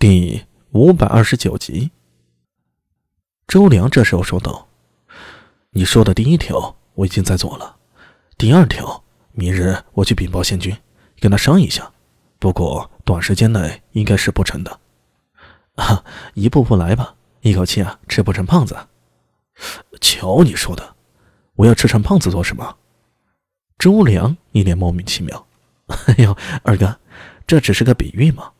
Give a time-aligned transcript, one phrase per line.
[0.00, 1.90] 第五百二十九集，
[3.48, 4.68] 周良这时候说道
[5.74, 7.78] ：“你说的第一条我已经在做了，
[8.36, 10.76] 第二条明日我去禀报县君，
[11.18, 11.90] 跟他商议一下。
[12.38, 14.78] 不过短时间内应该是不成的。
[15.74, 16.04] 啊，
[16.34, 18.76] 一步步来吧，一口气啊吃不成胖子。
[20.00, 20.94] 瞧你说的，
[21.56, 22.76] 我要吃成胖子做什么？”
[23.76, 25.48] 周良一脸莫名其妙
[26.06, 27.00] ：“哎呦，二哥，
[27.48, 28.52] 这只是个比喻嘛。”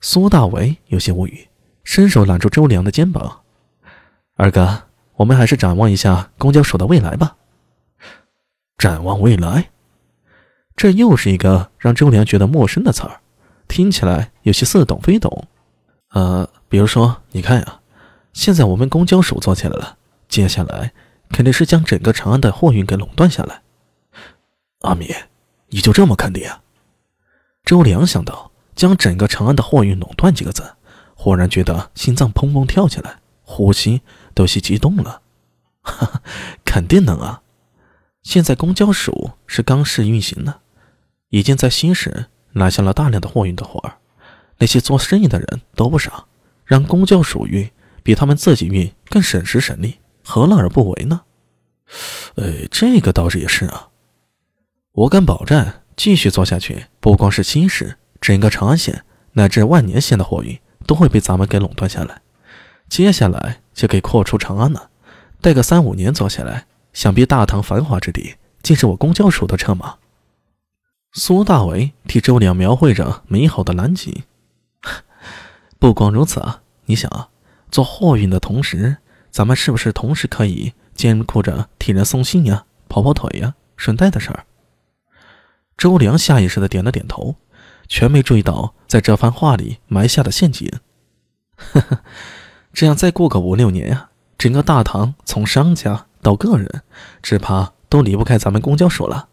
[0.00, 1.48] 苏大为有些无语，
[1.82, 3.40] 伸手揽住周良的肩膀
[4.36, 4.84] ：“二哥，
[5.16, 7.36] 我们还是展望一下公交署的未来吧。”
[8.78, 9.70] 展望未来，
[10.76, 13.20] 这又是一个让周良觉得陌生的词儿，
[13.66, 15.48] 听起来有些似懂非懂。
[16.10, 17.80] 呃，比如说，你看呀，
[18.32, 20.92] 现在我们公交署做起来了，接下来
[21.30, 23.62] 肯定是将整个长安的货运给垄断下来。
[24.82, 25.12] 阿米，
[25.70, 26.62] 你就这么肯定啊？
[27.64, 28.47] 周良想到。
[28.78, 30.76] 将整个长安的货运垄断几个字，
[31.16, 34.02] 忽然觉得心脏砰砰跳起来，呼吸
[34.34, 35.20] 都些激动了。
[35.82, 36.22] 哈哈，
[36.64, 37.42] 肯定能啊！
[38.22, 40.60] 现在公交署是刚试运行呢，
[41.30, 43.96] 已经在新市揽下了大量的货运的活儿。
[44.58, 46.26] 那些做生意的人都不傻，
[46.64, 47.68] 让公交署运
[48.04, 51.22] 比他们自己运更省时省力，何乐而不为呢？
[52.36, 53.88] 呃，这个倒是也是啊。
[54.92, 57.96] 我敢保证，继续做下去，不光是新市。
[58.20, 62.22] 整个长安县乃至万年县的货运都会被咱们给垄断下来，
[62.88, 64.90] 接下来就给扩出长安了。
[65.40, 69.96] 待个三五年做下来，想必大唐繁华之地竟是我公交署的车马。
[71.12, 74.24] 苏大为替周良描绘着美好的蓝景。
[75.78, 77.28] 不光如此啊，你想啊，
[77.70, 78.96] 做货运的同时，
[79.30, 84.44] 咱们是不是同时可以兼顾着替人送信呀、跑跑腿呀、顺带的事儿？
[85.76, 87.36] 周良下意识的点了点头。
[87.88, 90.70] 全没注意到，在这番话里埋下的陷阱。
[91.56, 92.00] 呵呵，
[92.72, 96.82] 这样再过个五六年呀，整个大唐从商家到个人，
[97.22, 99.28] 只怕都离不开咱们公交署了。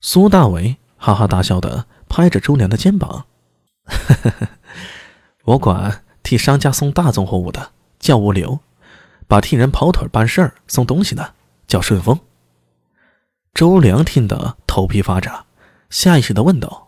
[0.00, 3.26] 苏大伟哈哈大笑的拍着周良的肩膀
[3.84, 4.48] ：“呵呵呵，
[5.44, 8.60] 我管替商家送大宗货物的叫物流，
[9.28, 11.34] 把替人跑腿办事儿、送东西的
[11.66, 12.18] 叫顺丰。”
[13.54, 15.44] 周良听得头皮发炸，
[15.88, 16.85] 下意识的问道。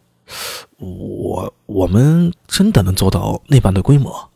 [0.78, 4.30] 我我们真的能做到那般的规模？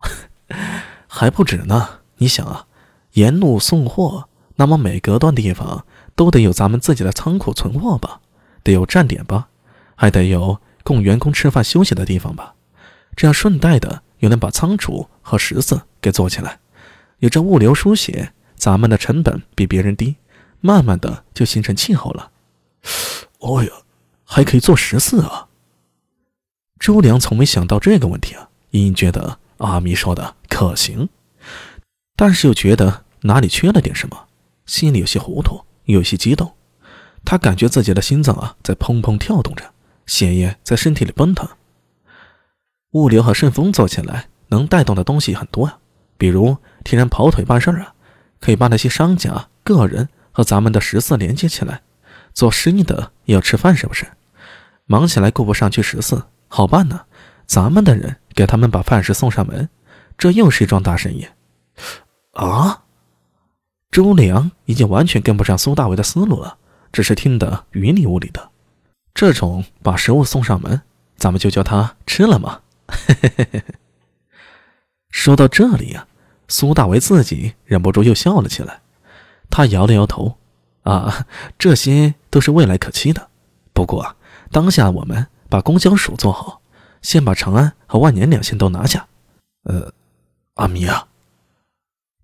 [1.08, 2.00] 还不止呢！
[2.18, 2.66] 你想啊，
[3.12, 5.84] 沿路送货，那么每隔段地方
[6.14, 8.20] 都得有咱们自己的仓库存货吧？
[8.62, 9.48] 得有站点吧？
[9.94, 12.54] 还得有供员工吃饭休息的地方吧？
[13.16, 16.58] 这样顺带的又能把仓储和食肆给做起来，
[17.18, 20.16] 有这物流书写，咱们的成本比别人低，
[20.60, 22.30] 慢慢的就形成气候了。
[23.38, 23.70] 哦呀！
[24.34, 25.46] 还可以做十四啊！
[26.80, 31.08] 周良从没想到这个问题啊，隐隐觉得阿弥说的可行，
[32.16, 34.26] 但是又觉得哪里缺了点什么，
[34.66, 36.52] 心里有些糊涂，有些激动。
[37.24, 39.72] 他感觉自己的心脏啊在砰砰跳动着，
[40.04, 41.48] 血液在身体里奔腾。
[42.94, 45.78] 物流和顺丰做起来能带动的东西很多啊，
[46.18, 47.94] 比如替人跑腿办事啊，
[48.40, 51.82] 可以把那些商家、个人和咱们的十四连接起来。
[52.32, 54.04] 做生意的也要吃饭，是不是？
[54.86, 57.00] 忙起来顾不上去食肆，好办呢。
[57.46, 59.68] 咱们的人给他们把饭食送上门，
[60.16, 61.26] 这又是一桩大生意。
[62.32, 62.82] 啊！
[63.90, 66.58] 周良已经完全跟不上苏大伟的思路了，
[66.92, 68.50] 只是听得云里雾里的。
[69.14, 70.82] 这种把食物送上门，
[71.16, 72.60] 咱们就叫他吃了吗？
[72.88, 73.64] 嘿嘿嘿。
[75.10, 76.08] 说到这里呀，
[76.48, 78.80] 苏大为自己忍不住又笑了起来。
[79.48, 80.38] 他摇了摇头。
[80.82, 83.28] 啊，这些都是未来可期的。
[83.72, 84.16] 不过啊，
[84.50, 86.60] 当下我们把公交署做好，
[87.02, 89.06] 先把长安和万年两县都拿下。
[89.64, 89.92] 呃，
[90.54, 91.08] 阿弥啊！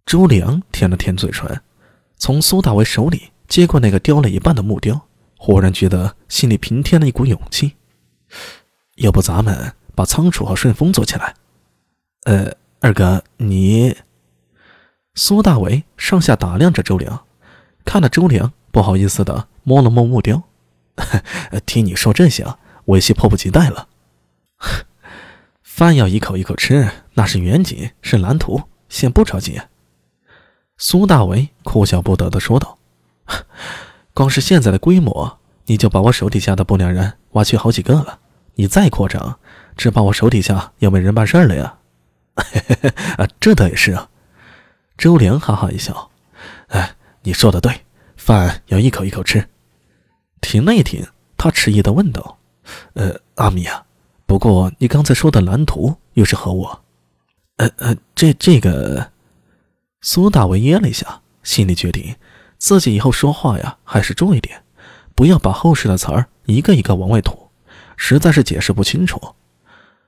[0.07, 1.61] 周良舔了舔嘴唇，
[2.17, 5.01] 从苏大为手里接过那个雕了一半的木雕，
[5.37, 7.77] 忽然觉得心里平添了一股勇气。
[8.97, 11.35] 要不咱们把仓储和顺丰做起来？
[12.25, 13.97] 呃，二哥，你……
[15.15, 17.25] 苏大为上下打量着周良。
[17.85, 20.43] 看了周良，不好意思的摸了摸木雕，
[21.67, 22.47] 听你说这些，
[22.85, 23.89] 我有些迫不及待了。
[25.63, 29.61] 饭要一口一口吃，那是远景，是蓝图，先不着急。
[30.77, 32.79] 苏大为哭笑不得的说道
[34.15, 38.21] ：“光是现在的规模，你就把我手底下的不良人挖去好几个了。
[38.55, 39.39] 你再扩张，
[39.77, 41.79] 只怕我手底下要没人办事了呀。
[43.17, 44.09] ”啊，这倒也是啊。
[44.99, 46.11] 周良哈哈一笑，
[46.69, 46.97] 哎。
[47.23, 47.83] 你说的对，
[48.17, 49.47] 饭要一口一口吃。
[50.41, 51.07] 停了一停，
[51.37, 52.39] 他迟疑的问道
[52.95, 53.85] ：“呃，阿米啊，
[54.27, 56.69] 不过你刚才说的蓝图又是何物？
[57.57, 59.11] 呃呃，这这个……
[60.01, 62.17] 苏大伟噎了一下，心里决定
[62.59, 64.63] 自己以后说话呀，还是注意点，
[65.15, 67.51] 不要把后世的词儿一个一个往外吐，
[67.97, 69.35] 实在是解释不清楚。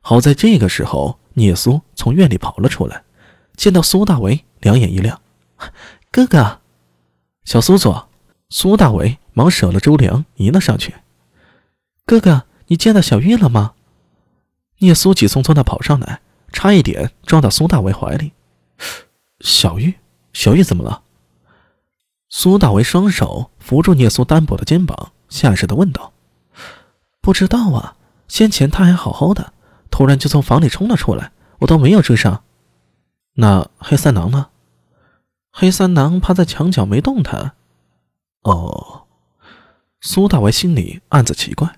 [0.00, 3.05] 好在这个时候，聂苏从院里跑了出来，
[3.56, 5.20] 见到苏大为，两眼一亮
[6.11, 6.61] ：“哥哥，
[7.44, 7.94] 小苏苏。”
[8.54, 10.94] 苏大为忙舍了周良，迎了上去
[12.04, 13.72] ：“哥哥，你见到小玉了吗？”
[14.81, 16.20] 聂苏急匆匆地跑上来，
[16.52, 18.32] 差一点撞到苏大为怀里。
[19.40, 19.94] 小玉，
[20.34, 21.00] 小玉怎么了？
[22.28, 26.12] 苏大为双手扶住聂苏单薄的肩膀，下意识地问道
[27.22, 27.96] ：“不知道啊，
[28.28, 29.54] 先前他还好好的，
[29.90, 32.44] 突然就从房里冲了出来，我都没有追上。
[33.37, 34.49] 那黑三郎呢？
[35.50, 37.54] 黑三郎趴在墙角没动弹。
[38.43, 39.05] 哦，
[40.00, 41.77] 苏大为心里暗自奇怪，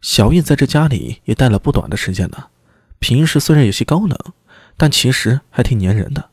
[0.00, 2.48] 小玉在这家里也待了不短的时间了，
[2.98, 4.18] 平时虽然有些高冷，
[4.76, 6.30] 但其实还挺粘人的。”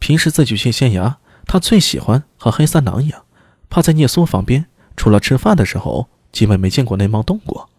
[0.00, 1.14] 平时自己去县衙，
[1.46, 3.24] 他最喜欢和黑三郎一样，
[3.70, 4.66] 趴在聂苏房边，
[4.96, 7.70] 除了吃饭的时候，基本没见过那猫动过。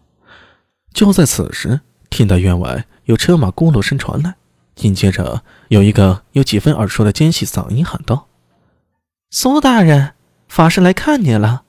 [0.92, 4.34] 就在此时，听到院外有车马轱辘声传来，
[4.74, 8.26] 紧接着有一个有几分耳熟的尖细嗓音喊道
[9.30, 10.14] ：“苏大人，
[10.56, 11.64] 法师来看你了。”